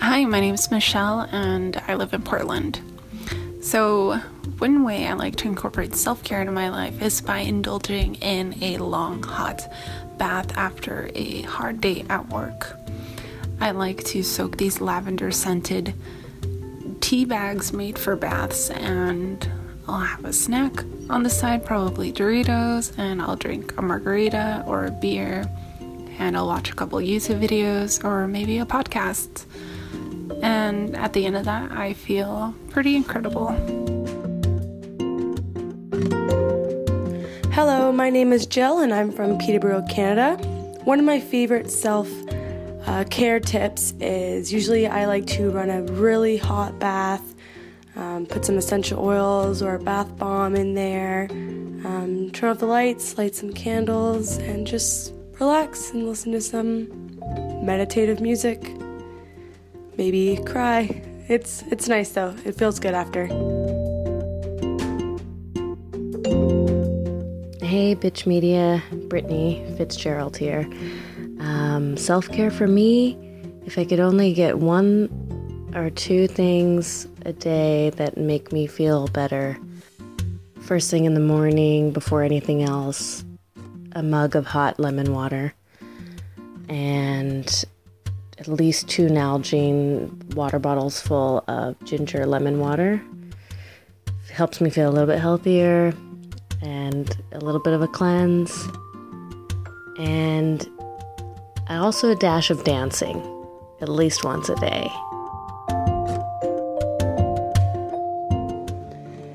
[0.00, 2.80] Hi, my name is Michelle and I live in Portland.
[3.60, 4.16] So,
[4.58, 8.54] one way I like to incorporate self care into my life is by indulging in
[8.62, 9.70] a long hot
[10.18, 12.79] bath after a hard day at work.
[13.60, 15.94] I like to soak these lavender scented
[17.00, 19.46] tea bags made for baths and
[19.86, 24.86] I'll have a snack on the side, probably Doritos, and I'll drink a margarita or
[24.86, 25.44] a beer
[26.18, 29.44] and I'll watch a couple YouTube videos or maybe a podcast.
[30.42, 33.48] And at the end of that, I feel pretty incredible.
[37.52, 40.42] Hello, my name is Jill and I'm from Peterborough, Canada.
[40.84, 42.08] One of my favorite self
[42.90, 47.36] uh, care tips is usually I like to run a really hot bath,
[47.94, 52.66] um, put some essential oils or a bath bomb in there, um, turn off the
[52.66, 56.88] lights, light some candles, and just relax and listen to some
[57.64, 58.60] meditative music.
[59.96, 61.02] Maybe cry.
[61.28, 62.34] It's it's nice though.
[62.44, 63.26] It feels good after.
[67.64, 70.68] Hey, Bitch Media, Brittany Fitzgerald here.
[71.40, 73.18] Um, Self care for me,
[73.66, 75.08] if I could only get one
[75.74, 79.58] or two things a day that make me feel better.
[80.60, 83.24] First thing in the morning, before anything else,
[83.92, 85.54] a mug of hot lemon water
[86.70, 87.64] and
[88.38, 93.02] at least two Nalgene water bottles full of ginger lemon water.
[94.32, 95.92] Helps me feel a little bit healthier
[96.62, 98.68] and a little bit of a cleanse.
[99.98, 100.66] And
[101.78, 103.22] also a dash of dancing,
[103.80, 104.90] at least once a day.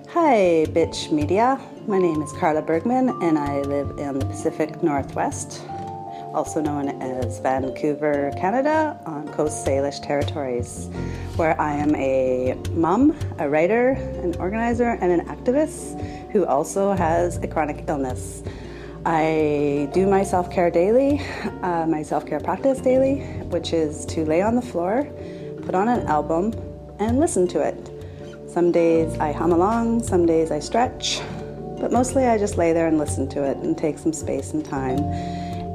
[0.10, 1.60] Hi, Bitch Media.
[1.88, 5.62] My name is Carla Bergman, and I live in the Pacific Northwest,
[6.34, 10.89] also known as Vancouver, Canada, on Coast Salish territories,
[11.36, 13.89] where I am a mom, a writer,
[14.24, 18.41] an organizer, and an activist who also has a chronic illness.
[19.08, 21.22] I do my self care daily,
[21.62, 25.08] uh, my self care practice daily, which is to lay on the floor,
[25.62, 26.54] put on an album,
[26.98, 27.91] and listen to it.
[28.50, 31.22] Some days I hum along, some days I stretch,
[31.80, 34.65] but mostly I just lay there and listen to it and take some space and
[34.65, 34.98] time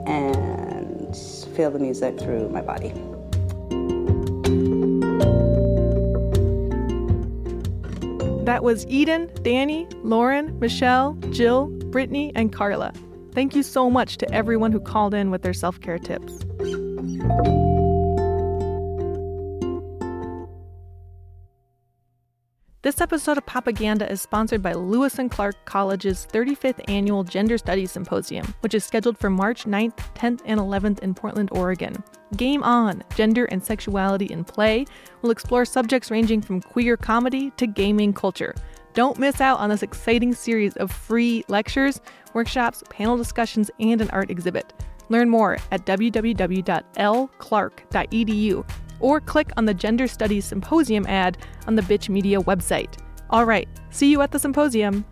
[0.09, 1.17] and
[1.55, 2.89] feel the music through my body.
[8.45, 12.93] That was Eden, Danny, Lauren, Michelle, Jill, Brittany, and Carla.
[13.33, 16.45] Thank you so much to everyone who called in with their self care tips.
[22.83, 27.93] This episode of Popaganda is sponsored by Lewis and Clark College's 35th Annual Gender Studies
[27.93, 32.03] Symposium, which is scheduled for March 9th, 10th, and 11th in Portland, Oregon.
[32.37, 34.87] Game On Gender and Sexuality in Play
[35.21, 38.55] will explore subjects ranging from queer comedy to gaming culture.
[38.95, 42.01] Don't miss out on this exciting series of free lectures,
[42.35, 44.73] workshops, panel discussions, and an art exhibit.
[45.09, 52.09] Learn more at www.lclark.edu or click on the Gender Studies Symposium ad on the Bitch
[52.09, 52.97] Media website.
[53.31, 55.05] All right, see you at the symposium.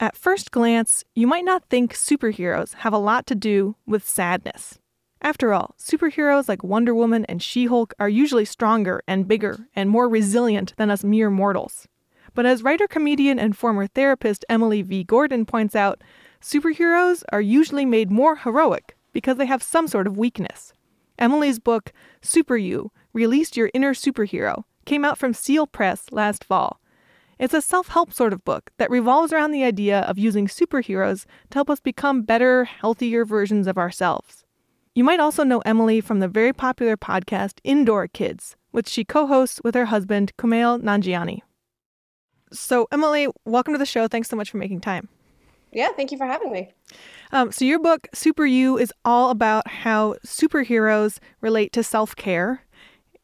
[0.00, 4.78] At first glance, you might not think superheroes have a lot to do with sadness.
[5.24, 9.88] After all, superheroes like Wonder Woman and She Hulk are usually stronger and bigger and
[9.88, 11.88] more resilient than us mere mortals.
[12.34, 15.02] But as writer, comedian, and former therapist Emily V.
[15.02, 16.04] Gordon points out,
[16.42, 20.74] superheroes are usually made more heroic because they have some sort of weakness.
[21.18, 26.82] Emily's book, Super You Release Your Inner Superhero, came out from Seal Press last fall.
[27.38, 31.24] It's a self help sort of book that revolves around the idea of using superheroes
[31.48, 34.43] to help us become better, healthier versions of ourselves.
[34.96, 39.26] You might also know Emily from the very popular podcast Indoor Kids, which she co
[39.26, 41.40] hosts with her husband, Kumail Nanjiani.
[42.52, 44.06] So, Emily, welcome to the show.
[44.06, 45.08] Thanks so much for making time.
[45.72, 46.70] Yeah, thank you for having me.
[47.32, 52.62] Um, so, your book, Super You, is all about how superheroes relate to self care.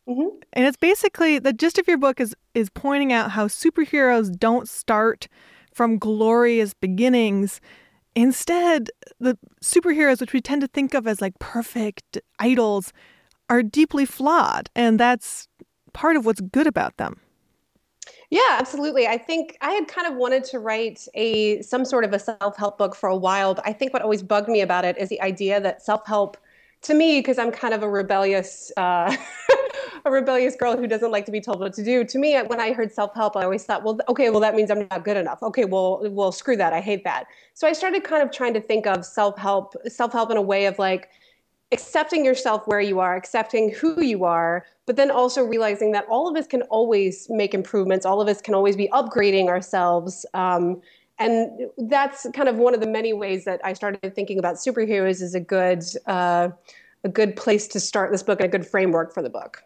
[0.08, 0.38] Mm-hmm.
[0.52, 4.68] And it's basically the gist of your book is is pointing out how superheroes don't
[4.68, 5.28] start
[5.72, 7.60] from glorious beginnings.
[8.14, 12.92] Instead, the superheroes, which we tend to think of as like perfect idols,
[13.48, 15.48] are deeply flawed, and that's
[15.92, 17.20] part of what's good about them.
[18.30, 19.08] Yeah, absolutely.
[19.08, 22.78] I think I had kind of wanted to write a some sort of a self-help
[22.78, 25.20] book for a while, but I think what always bugged me about it is the
[25.20, 26.36] idea that self-help
[26.82, 29.14] to me because I'm kind of a rebellious uh,
[30.04, 32.04] a rebellious girl who doesn't like to be told what to do.
[32.04, 34.86] To me, when I heard self-help, I always thought, well, okay, well that means I'm
[34.90, 35.42] not good enough.
[35.42, 36.72] Okay, well, well, screw that.
[36.72, 37.24] I hate that.
[37.54, 40.78] So I started kind of trying to think of self-help, self-help in a way of
[40.78, 41.10] like
[41.72, 46.28] accepting yourself where you are, accepting who you are, but then also realizing that all
[46.28, 48.04] of us can always make improvements.
[48.04, 50.26] All of us can always be upgrading ourselves.
[50.34, 50.80] Um,
[51.20, 55.20] and that's kind of one of the many ways that I started thinking about superheroes
[55.20, 56.48] is a good, uh,
[57.04, 59.62] a good place to start this book and a good framework for the book.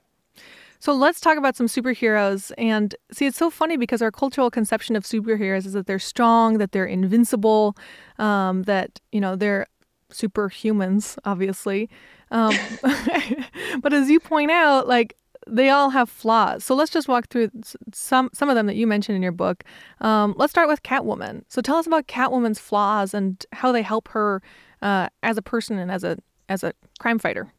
[0.81, 2.53] So let's talk about some superheroes.
[2.59, 6.59] And see, it's so funny because our cultural conception of superheroes is that they're strong,
[6.59, 7.77] that they're invincible,
[8.19, 9.67] um, that you know they're
[10.13, 11.89] superhumans, obviously.
[12.31, 12.55] Um,
[13.81, 15.17] but as you point out, like
[15.49, 16.65] they all have flaws.
[16.65, 17.51] So let's just walk through
[17.93, 19.65] some some of them that you mentioned in your book.
[20.01, 21.45] Um, let's start with Catwoman.
[21.49, 24.43] So tell us about Catwoman's flaws and how they help her
[24.83, 27.53] uh, as a person and as a as a crime fighter.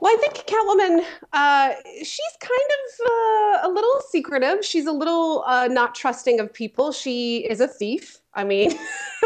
[0.00, 4.64] Well, I think Catwoman, uh, she's kind of uh, a little secretive.
[4.64, 6.92] She's a little uh, not trusting of people.
[6.92, 8.20] She is a thief.
[8.34, 8.78] I mean,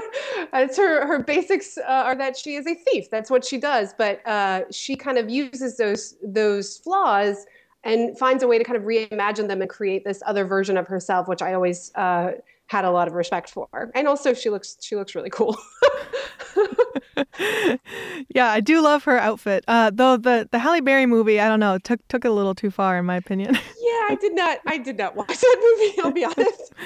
[0.54, 3.10] it's her her basics uh, are that she is a thief.
[3.10, 3.92] That's what she does.
[3.96, 7.44] But uh, she kind of uses those those flaws
[7.84, 10.86] and finds a way to kind of reimagine them and create this other version of
[10.86, 12.32] herself, which I always uh,
[12.66, 13.90] had a lot of respect for.
[13.94, 15.56] And also, she looks she looks really cool.
[18.28, 19.64] yeah, I do love her outfit.
[19.68, 22.70] Uh, though the the Halle Berry movie, I don't know, took took a little too
[22.70, 23.54] far in my opinion.
[23.80, 26.02] yeah, I did not I did not watch that movie.
[26.02, 26.72] I'll be honest.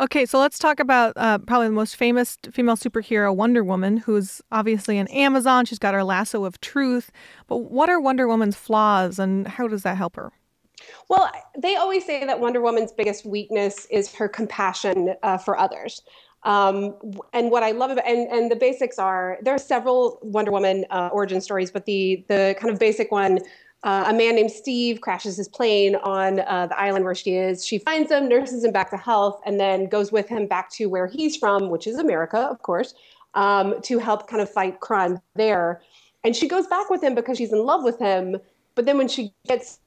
[0.00, 4.40] Okay, so let's talk about uh, probably the most famous female superhero, Wonder Woman, who's
[4.52, 5.64] obviously an Amazon.
[5.64, 7.10] She's got her lasso of truth.
[7.48, 10.30] But what are Wonder Woman's flaws and how does that help her?
[11.08, 16.02] Well, they always say that Wonder Woman's biggest weakness is her compassion uh, for others.
[16.44, 16.94] Um,
[17.32, 20.84] and what I love about and and the basics are there are several Wonder Woman
[20.90, 23.40] uh, origin stories, but the the kind of basic one.
[23.84, 27.64] Uh, a man named Steve crashes his plane on uh, the island where she is.
[27.64, 30.86] She finds him, nurses him back to health, and then goes with him back to
[30.86, 32.94] where he's from, which is America, of course,
[33.34, 35.80] um, to help kind of fight crime there.
[36.24, 38.38] And she goes back with him because she's in love with him.
[38.74, 39.78] But then when she gets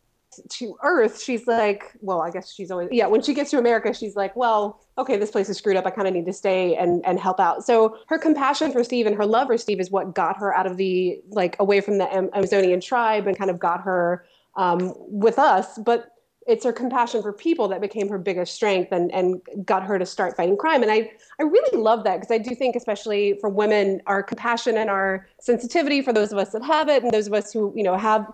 [0.50, 3.94] to Earth, she's like, well, I guess she's always, yeah, when she gets to America,
[3.94, 5.86] she's like, well, okay, this place is screwed up.
[5.86, 7.66] I kind of need to stay and, and help out.
[7.66, 10.68] So her compassion for Steve and her love for Steve is what got her out
[10.68, 14.26] of the, like, away from the Amazonian tribe and kind of got her
[14.56, 15.78] um, with us.
[15.78, 16.12] But
[16.48, 20.06] it's her compassion for people that became her biggest strength and, and got her to
[20.06, 20.82] start fighting crime.
[20.82, 24.78] And I, I really love that because I do think, especially for women, our compassion
[24.78, 27.72] and our sensitivity for those of us that have it and those of us who,
[27.76, 28.26] you know, have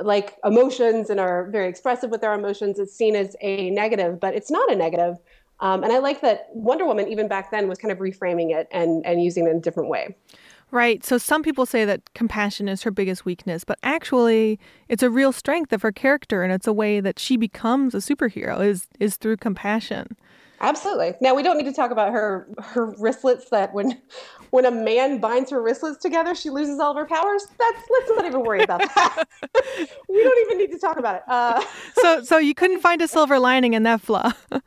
[0.00, 4.34] like emotions and are very expressive with their emotions, it's seen as a negative, but
[4.34, 5.16] it's not a negative.
[5.60, 8.66] Um, and I like that Wonder Woman, even back then, was kind of reframing it
[8.72, 10.16] and, and using it in a different way.
[10.70, 11.04] Right.
[11.04, 15.30] So some people say that compassion is her biggest weakness, but actually it's a real
[15.30, 19.16] strength of her character and it's a way that she becomes a superhero is is
[19.16, 20.16] through compassion.
[20.60, 21.14] Absolutely.
[21.20, 24.00] Now we don't need to talk about her her wristlets that when
[24.54, 27.44] when a man binds her wristlets together, she loses all of her powers.
[27.58, 29.24] That's let's not even worry about that.
[30.08, 31.22] we don't even need to talk about it.
[31.26, 31.60] Uh,
[31.96, 34.32] so so you couldn't find a silver lining in that flaw.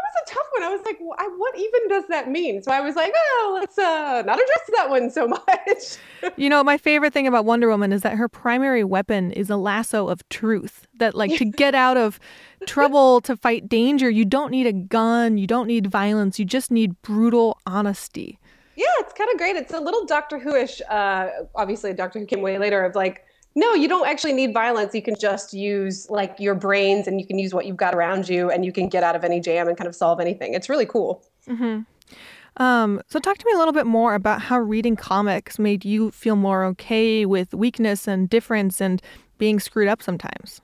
[0.00, 0.62] That was a tough one.
[0.62, 2.62] I was like, what even does that mean?
[2.62, 6.36] So I was like, oh, let's uh, not address that one so much.
[6.36, 9.56] you know, my favorite thing about Wonder Woman is that her primary weapon is a
[9.56, 10.86] lasso of truth.
[10.98, 12.18] That, like, to get out of
[12.66, 16.70] trouble, to fight danger, you don't need a gun, you don't need violence, you just
[16.70, 18.38] need brutal honesty.
[18.76, 19.56] Yeah, it's kind of great.
[19.56, 20.80] It's a little Doctor Who-ish.
[20.88, 22.84] Uh, obviously, Doctor Who came way later.
[22.84, 24.94] Of like, no, you don't actually need violence.
[24.94, 28.28] You can just use like your brains and you can use what you've got around
[28.28, 30.54] you and you can get out of any jam and kind of solve anything.
[30.54, 31.24] It's really cool.
[31.48, 32.62] Mm-hmm.
[32.62, 36.10] Um, so, talk to me a little bit more about how reading comics made you
[36.10, 39.00] feel more okay with weakness and difference and
[39.38, 40.60] being screwed up sometimes.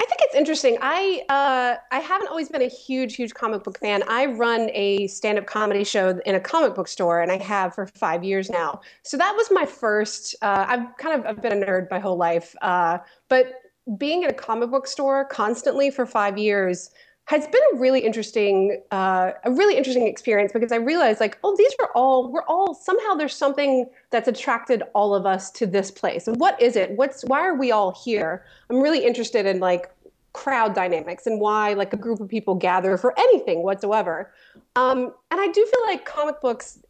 [0.00, 0.78] I think it's interesting.
[0.80, 4.02] I uh, I haven't always been a huge, huge comic book fan.
[4.08, 7.86] I run a stand-up comedy show in a comic book store, and I have for
[7.86, 8.80] five years now.
[9.02, 10.36] So that was my first.
[10.40, 12.98] Uh, I've kind of I've been a nerd my whole life, uh,
[13.28, 13.52] but
[13.98, 16.90] being in a comic book store constantly for five years
[17.26, 21.54] has been a really interesting uh, a really interesting experience because I realized like oh
[21.56, 25.90] these are all we're all somehow there's something that's attracted all of us to this
[25.90, 26.26] place.
[26.26, 26.90] And what is it?
[26.92, 28.44] What's why are we all here?
[28.68, 29.90] I'm really interested in like
[30.32, 34.32] crowd dynamics and why like a group of people gather for anything whatsoever.
[34.76, 36.80] Um, and I do feel like comic books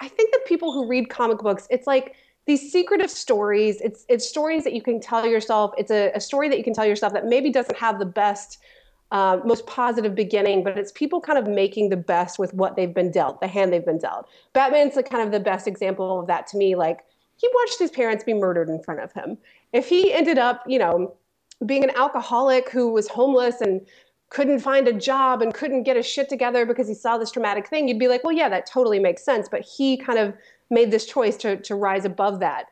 [0.00, 2.16] I think that people who read comic books it's like
[2.46, 3.80] these secretive stories.
[3.80, 5.72] It's it's stories that you can tell yourself.
[5.78, 8.58] It's a, a story that you can tell yourself that maybe doesn't have the best
[9.14, 12.92] uh, most positive beginning, but it's people kind of making the best with what they've
[12.92, 14.28] been dealt, the hand they've been dealt.
[14.54, 16.74] Batman's the kind of the best example of that to me.
[16.74, 17.04] Like
[17.36, 19.38] he watched his parents be murdered in front of him.
[19.72, 21.14] If he ended up, you know,
[21.64, 23.80] being an alcoholic who was homeless and
[24.30, 27.68] couldn't find a job and couldn't get his shit together because he saw this traumatic
[27.68, 29.48] thing, you'd be like, well, yeah, that totally makes sense.
[29.48, 30.34] But he kind of
[30.70, 32.66] made this choice to to rise above that.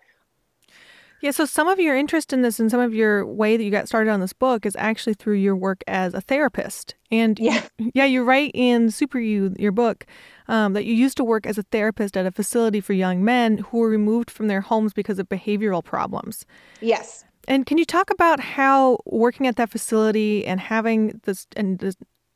[1.22, 3.70] Yeah, so some of your interest in this and some of your way that you
[3.70, 6.96] got started on this book is actually through your work as a therapist.
[7.12, 7.62] And yeah,
[7.94, 10.04] yeah, you write in Super You, your book,
[10.48, 13.58] um, that you used to work as a therapist at a facility for young men
[13.58, 16.44] who were removed from their homes because of behavioral problems.
[16.80, 17.24] Yes.
[17.46, 21.94] And can you talk about how working at that facility and having this and this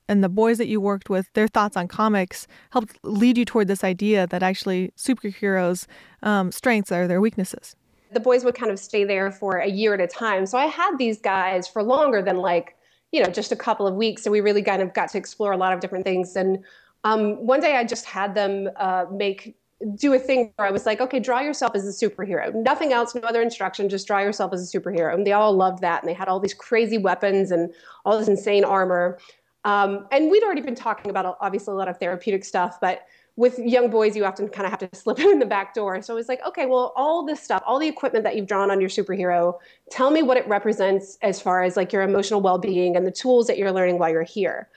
[0.09, 3.67] and the boys that you worked with, their thoughts on comics helped lead you toward
[3.67, 5.87] this idea that actually superheroes'
[6.23, 7.75] um, strengths are their weaknesses?
[8.13, 10.47] The boys would kind of stay there for a year at a time.
[10.47, 12.77] So I had these guys for longer than like,
[13.13, 14.23] you know, just a couple of weeks.
[14.23, 16.37] So we really kind of got to explore a lot of different things.
[16.37, 16.65] And
[17.05, 19.57] um, one day I just had them uh, make
[19.95, 22.55] do a thing where I was like, okay, draw yourself as a superhero.
[22.55, 25.13] Nothing else, no other instruction, just draw yourself as a superhero.
[25.13, 26.03] And they all loved that.
[26.03, 27.73] And they had all these crazy weapons and
[28.05, 29.19] all this insane armor.
[29.65, 33.03] Um, and we'd already been talking about obviously a lot of therapeutic stuff, but
[33.37, 36.01] with young boys, you often kind of have to slip in the back door.
[36.03, 38.71] So I was like, okay, well, all this stuff, all the equipment that you've drawn
[38.71, 39.59] on your superhero,
[39.91, 43.47] tell me what it represents as far as like your emotional well-being and the tools
[43.47, 44.69] that you're learning while you're here.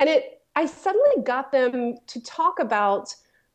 [0.00, 3.14] And it, I suddenly got them to talk about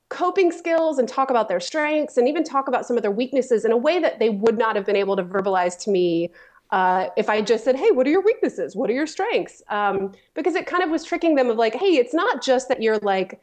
[0.09, 3.65] coping skills and talk about their strengths and even talk about some of their weaknesses
[3.65, 6.29] in a way that they would not have been able to verbalize to me
[6.69, 8.75] uh, if I just said, hey, what are your weaknesses?
[8.75, 9.61] What are your strengths?
[9.69, 12.81] Um, because it kind of was tricking them of like, hey, it's not just that
[12.81, 13.39] you're like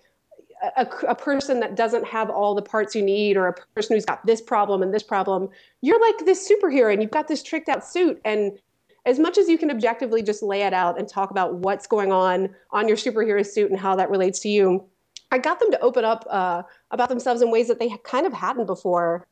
[0.77, 4.05] a, a, person that doesn't have all the parts you need or a person who's
[4.05, 5.49] got this problem and this problem
[5.81, 8.21] you're like this superhero and you've got this tricked out suit.
[8.25, 8.59] And
[9.07, 12.13] as much as you can objectively just lay it out and talk about what's going
[12.13, 14.85] on on your superhero suit and how that relates to you
[15.33, 18.33] i got them to open up uh, about themselves in ways that they kind of
[18.33, 19.27] hadn't before.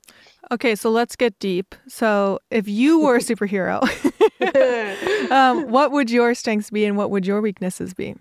[0.50, 1.74] Okay so let's get deep.
[1.88, 3.82] So if you were a superhero
[5.30, 8.14] um, what would your strengths be and what would your weaknesses be?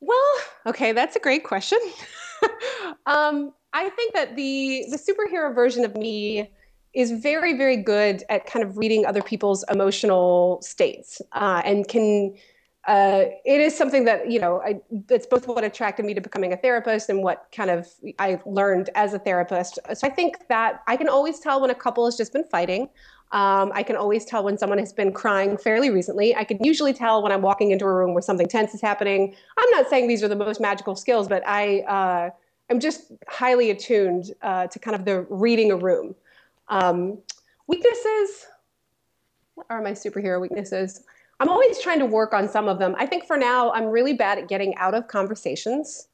[0.00, 0.34] Well
[0.66, 1.78] okay that's a great question
[3.06, 6.50] um, I think that the the superhero version of me
[6.94, 12.34] is very very good at kind of reading other people's emotional states uh, and can
[12.86, 16.52] uh, it is something that you know I, it's both what attracted me to becoming
[16.52, 17.88] a therapist and what kind of
[18.18, 19.78] I learned as a therapist.
[19.94, 22.88] So I think that I can always tell when a couple has just been fighting.
[23.32, 26.36] Um, I can always tell when someone has been crying fairly recently.
[26.36, 29.34] I can usually tell when I'm walking into a room where something tense is happening.
[29.58, 32.30] I'm not saying these are the most magical skills, but I uh,
[32.70, 36.14] am just highly attuned uh, to kind of the reading a room.
[36.68, 37.18] Um,
[37.66, 38.46] weaknesses.
[39.70, 41.04] Are my superhero weaknesses?
[41.44, 42.94] I'm always trying to work on some of them.
[42.96, 46.08] I think for now, I'm really bad at getting out of conversations.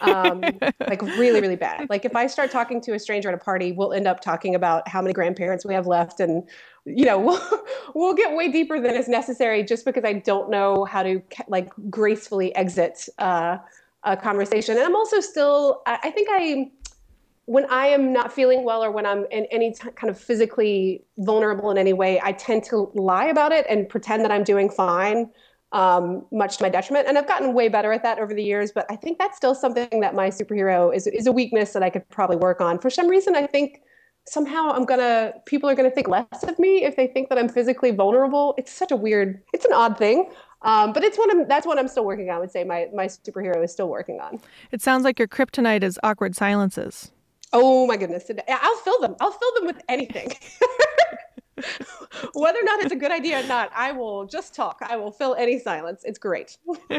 [0.00, 0.42] Um,
[0.80, 1.90] like really, really bad.
[1.90, 4.54] Like if I start talking to a stranger at a party, we'll end up talking
[4.54, 6.48] about how many grandparents we have left, and
[6.84, 7.64] you know, we'll
[7.96, 11.72] we'll get way deeper than is necessary just because I don't know how to like
[11.90, 13.58] gracefully exit uh,
[14.04, 14.76] a conversation.
[14.76, 16.70] And I'm also still, I, I think I
[17.46, 21.04] when I am not feeling well or when I'm in any t- kind of physically
[21.18, 24.68] vulnerable in any way, I tend to lie about it and pretend that I'm doing
[24.68, 25.30] fine,
[25.70, 27.06] um, much to my detriment.
[27.06, 29.54] And I've gotten way better at that over the years, but I think that's still
[29.54, 32.80] something that my superhero is, is a weakness that I could probably work on.
[32.80, 33.80] For some reason, I think
[34.28, 37.48] somehow I'm gonna, people are gonna think less of me if they think that I'm
[37.48, 38.56] physically vulnerable.
[38.58, 40.30] It's such a weird, it's an odd thing.
[40.62, 42.36] Um, but it's one of that's what I'm still working on.
[42.36, 44.40] I would say my my superhero is still working on.
[44.72, 47.12] It sounds like your kryptonite is awkward silences.
[47.52, 48.30] Oh my goodness.
[48.48, 49.16] I'll fill them.
[49.20, 50.32] I'll fill them with anything.
[52.34, 54.80] Whether or not it's a good idea or not, I will just talk.
[54.82, 56.02] I will fill any silence.
[56.04, 56.58] It's great.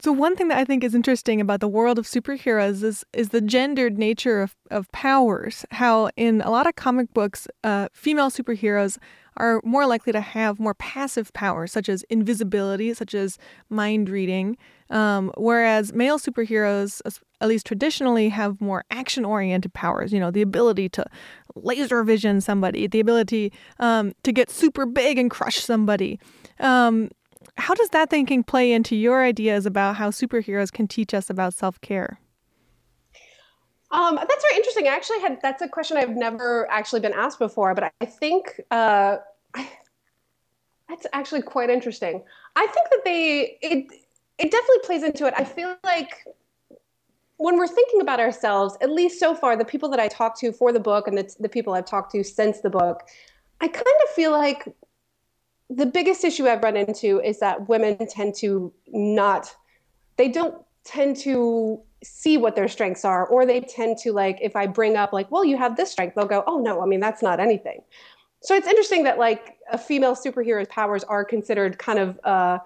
[0.00, 3.30] so one thing that I think is interesting about the world of superheroes is is
[3.30, 5.64] the gendered nature of, of powers.
[5.70, 8.98] How in a lot of comic books, uh, female superheroes
[9.38, 13.38] are more likely to have more passive powers, such as invisibility, such as
[13.70, 14.56] mind reading,
[14.90, 17.00] um, whereas male superheroes,
[17.40, 20.12] at least traditionally, have more action oriented powers.
[20.12, 21.04] You know, the ability to
[21.54, 26.18] laser vision somebody, the ability um, to get super big and crush somebody.
[26.60, 27.10] Um,
[27.56, 31.54] how does that thinking play into your ideas about how superheroes can teach us about
[31.54, 32.20] self care?
[33.90, 34.86] Um, that's very interesting.
[34.86, 38.60] I actually had that's a question I've never actually been asked before, but I think
[38.70, 39.16] uh,
[39.54, 39.70] I,
[40.88, 42.22] that's actually quite interesting.
[42.54, 43.86] I think that they it
[44.38, 45.34] it definitely plays into it.
[45.36, 46.24] I feel like
[47.38, 50.52] when we're thinking about ourselves, at least so far, the people that I talked to
[50.52, 53.02] for the book and the, the people I've talked to since the book,
[53.60, 54.64] I kind of feel like
[55.70, 59.54] the biggest issue I've run into is that women tend to not,
[60.16, 64.54] they don't tend to see what their strengths are or they tend to like if
[64.54, 67.00] i bring up like well you have this strength they'll go oh no i mean
[67.00, 67.80] that's not anything
[68.40, 72.58] so it's interesting that like a female superhero's powers are considered kind of uh,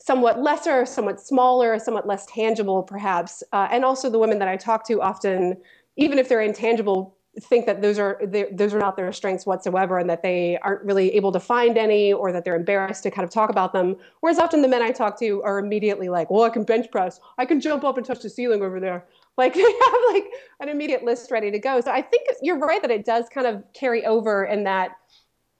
[0.00, 3.42] somewhat lesser somewhat smaller somewhat less tangible perhaps.
[3.52, 5.56] Uh, and also the women that i talk to often
[5.96, 8.20] even if they're intangible think that those are
[8.52, 12.12] those are not their strengths whatsoever and that they aren't really able to find any
[12.12, 13.96] or that they're embarrassed to kind of talk about them.
[14.20, 17.20] Whereas often the men i talk to are immediately like well i can bench press.
[17.38, 19.06] I can jump up and touch the ceiling over there.
[19.38, 20.24] Like they have like
[20.58, 21.80] an immediate list ready to go.
[21.80, 24.96] So i think you're right that it does kind of carry over in that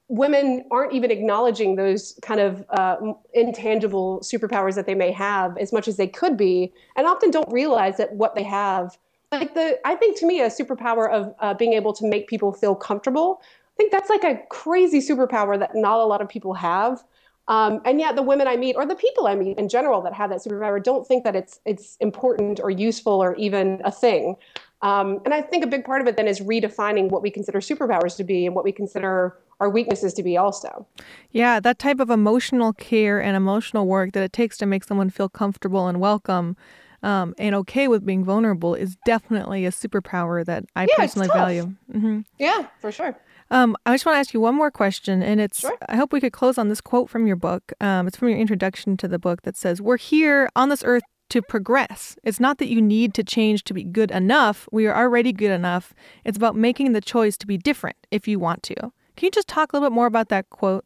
[0.09, 2.97] women aren't even acknowledging those kind of uh,
[3.33, 7.51] intangible superpowers that they may have as much as they could be and often don't
[7.53, 8.97] realize that what they have.
[9.31, 12.51] Like the i think to me a superpower of uh, being able to make people
[12.51, 16.55] feel comfortable i think that's like a crazy superpower that not a lot of people
[16.55, 17.03] have.
[17.47, 20.13] Um, and yet the women i meet or the people i meet in general that
[20.13, 24.35] have that superpower don't think that it's it's important or useful or even a thing.
[24.81, 27.59] Um, and i think a big part of it then is redefining what we consider
[27.59, 30.87] superpowers to be and what we consider our weaknesses to be also
[31.31, 35.09] yeah that type of emotional care and emotional work that it takes to make someone
[35.09, 36.55] feel comfortable and welcome
[37.01, 41.73] um, and okay with being vulnerable is definitely a superpower that I yeah, personally value.
[41.93, 42.21] Mm-hmm.
[42.37, 43.17] Yeah, for sure.
[43.51, 45.77] Um, I just want to ask you one more question, and it's sure.
[45.87, 47.73] I hope we could close on this quote from your book.
[47.81, 51.03] Um, it's from your introduction to the book that says, We're here on this earth
[51.29, 52.17] to progress.
[52.23, 54.67] It's not that you need to change to be good enough.
[54.71, 55.93] We are already good enough.
[56.25, 58.91] It's about making the choice to be different if you want to.
[59.19, 60.85] Can you just talk a little bit more about that quote?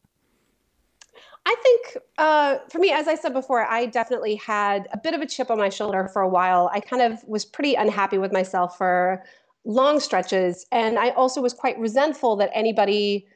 [1.46, 5.20] I think uh, for me, as I said before, I definitely had a bit of
[5.20, 6.68] a chip on my shoulder for a while.
[6.72, 9.22] I kind of was pretty unhappy with myself for
[9.64, 10.66] long stretches.
[10.72, 13.28] And I also was quite resentful that anybody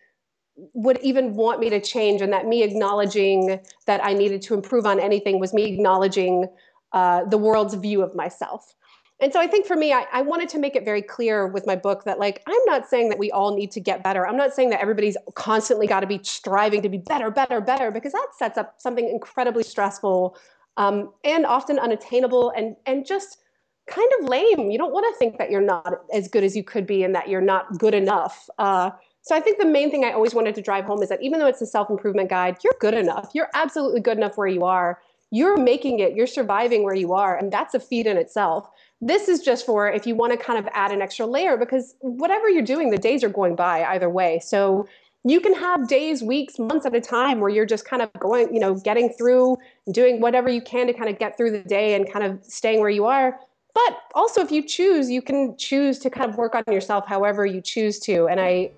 [0.75, 4.85] would even want me to change and that me acknowledging that I needed to improve
[4.85, 6.49] on anything was me acknowledging
[6.91, 8.75] uh, the world's view of myself
[9.21, 11.67] and so i think for me I, I, wanted to make it very clear with
[11.67, 14.27] my book that like i'm not saying that we all need to get better.
[14.27, 17.91] I'm not saying that everybody's constantly got to be striving to be better better better
[17.91, 20.37] because that sets up something incredibly stressful
[20.77, 23.39] um, and often unattainable and and just
[23.87, 24.71] kind of lame.
[24.71, 27.15] You don't want to think that you're not as good as you could be and
[27.15, 28.91] that you're not good enough uh,
[29.23, 31.39] so i think the main thing i always wanted to drive home is that even
[31.39, 33.31] though it's a self-improvement guide you're good enough.
[33.35, 34.99] You're absolutely good enough where you are.
[35.31, 36.15] You're making it.
[36.15, 38.69] You're surviving where you are and that's a feat in itself
[39.01, 41.95] This is just for if you want to kind of add an extra layer because
[42.01, 44.41] whatever you're doing, the days are going by either way.
[44.41, 44.89] So
[45.25, 48.53] you can have days, weeks, months at a time where you're just kind of going,
[48.53, 49.57] you know, getting through,
[49.93, 52.81] doing whatever you can to kind of get through the day and kind of staying
[52.81, 53.39] where you are.
[53.75, 57.47] But also, if you choose, you can choose to kind of work on yourself however
[57.47, 58.27] you choose to.
[58.27, 58.73] And I,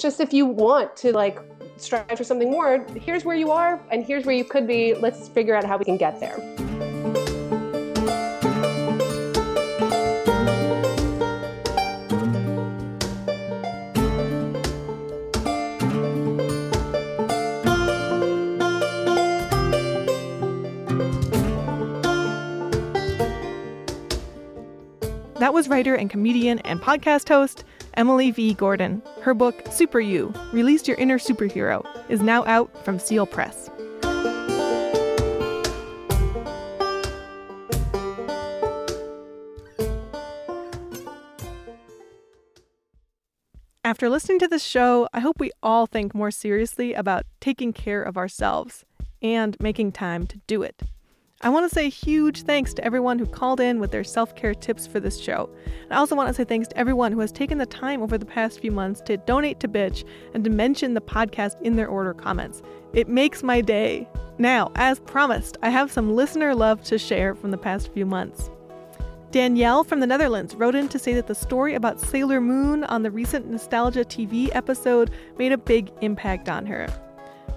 [0.00, 1.38] just if you want to like
[1.76, 4.94] strive for something more, here's where you are and here's where you could be.
[4.94, 6.65] Let's figure out how we can get there.
[25.38, 28.54] That was writer and comedian and podcast host Emily V.
[28.54, 29.02] Gordon.
[29.20, 33.68] Her book, Super You Release Your Inner Superhero, is now out from Seal Press.
[43.84, 48.02] After listening to this show, I hope we all think more seriously about taking care
[48.02, 48.86] of ourselves
[49.20, 50.82] and making time to do it.
[51.42, 54.54] I want to say huge thanks to everyone who called in with their self care
[54.54, 55.50] tips for this show.
[55.82, 58.16] And I also want to say thanks to everyone who has taken the time over
[58.16, 61.88] the past few months to donate to Bitch and to mention the podcast in their
[61.88, 62.62] order comments.
[62.94, 64.08] It makes my day.
[64.38, 68.50] Now, as promised, I have some listener love to share from the past few months.
[69.30, 73.02] Danielle from the Netherlands wrote in to say that the story about Sailor Moon on
[73.02, 76.86] the recent Nostalgia TV episode made a big impact on her.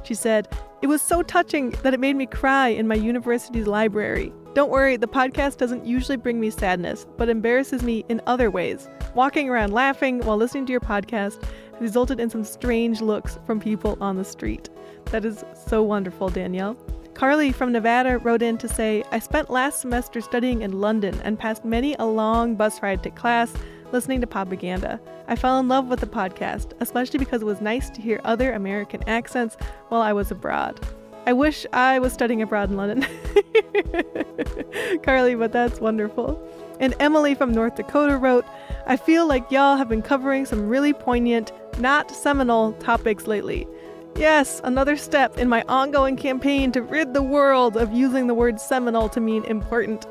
[0.03, 0.49] She said,
[0.81, 4.31] It was so touching that it made me cry in my university's library.
[4.53, 8.87] Don't worry, the podcast doesn't usually bring me sadness, but embarrasses me in other ways.
[9.13, 11.43] Walking around laughing while listening to your podcast
[11.81, 14.69] resulted in some strange looks from people on the street.
[15.05, 16.77] That is so wonderful, Danielle.
[17.13, 21.37] Carly from Nevada wrote in to say, I spent last semester studying in London and
[21.37, 23.53] passed many a long bus ride to class
[23.91, 24.99] listening to Popaganda.
[25.27, 28.53] I fell in love with the podcast, especially because it was nice to hear other
[28.53, 29.57] American accents
[29.89, 30.79] while I was abroad.
[31.25, 33.05] I wish I was studying abroad in London.
[35.03, 36.41] Carly, but that's wonderful.
[36.79, 38.45] And Emily from North Dakota wrote,
[38.87, 43.67] I feel like y'all have been covering some really poignant, not seminal topics lately.
[44.15, 48.59] Yes, another step in my ongoing campaign to rid the world of using the word
[48.59, 50.07] seminal to mean important.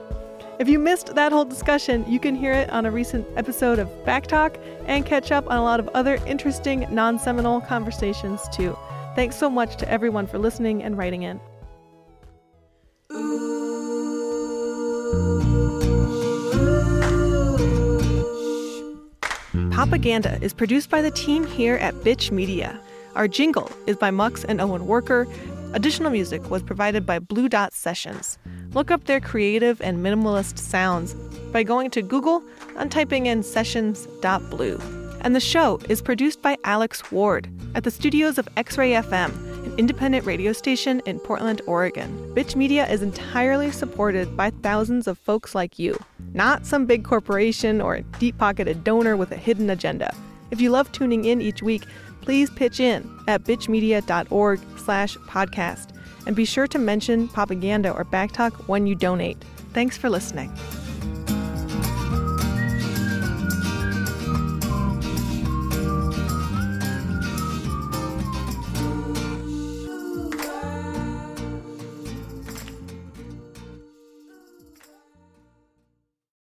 [0.59, 3.88] If you missed that whole discussion, you can hear it on a recent episode of
[4.04, 4.56] Backtalk
[4.86, 8.76] and catch up on a lot of other interesting non seminal conversations too.
[9.14, 11.40] Thanks so much to everyone for listening and writing in.
[19.70, 22.80] Popaganda is produced by the team here at Bitch Media.
[23.14, 25.28] Our jingle is by Mux and Owen Worker.
[25.75, 28.39] Additional music was provided by Blue Dot Sessions.
[28.73, 31.12] Look up their creative and minimalist sounds
[31.53, 32.43] by going to Google
[32.79, 34.81] and typing in sessions.blue.
[35.21, 39.29] And the show is produced by Alex Ward at the studios of X Ray FM,
[39.66, 42.33] an independent radio station in Portland, Oregon.
[42.35, 45.99] Bitch Media is entirely supported by thousands of folks like you,
[46.33, 50.14] not some big corporation or deep pocketed donor with a hidden agenda.
[50.51, 51.83] If you love tuning in each week,
[52.23, 55.89] please pitch in at bitchmedia.org slash podcast
[56.26, 59.36] and be sure to mention Popaganda or Backtalk when you donate.
[59.74, 60.51] Thanks for listening.